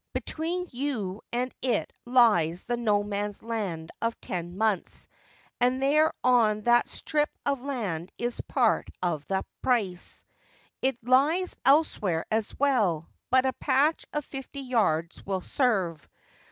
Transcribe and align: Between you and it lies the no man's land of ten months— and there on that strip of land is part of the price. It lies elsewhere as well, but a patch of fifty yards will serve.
Between 0.13 0.67
you 0.71 1.21
and 1.31 1.53
it 1.61 1.93
lies 2.05 2.63
the 2.63 2.75
no 2.75 3.03
man's 3.03 3.43
land 3.43 3.91
of 4.01 4.19
ten 4.19 4.57
months— 4.57 5.07
and 5.61 5.79
there 5.79 6.11
on 6.23 6.61
that 6.61 6.87
strip 6.87 7.29
of 7.45 7.61
land 7.61 8.11
is 8.17 8.41
part 8.41 8.89
of 9.03 9.27
the 9.27 9.45
price. 9.61 10.23
It 10.81 10.97
lies 11.07 11.55
elsewhere 11.65 12.25
as 12.31 12.57
well, 12.57 13.11
but 13.29 13.45
a 13.45 13.53
patch 13.53 14.07
of 14.11 14.25
fifty 14.25 14.61
yards 14.61 15.23
will 15.23 15.41
serve. 15.41 16.09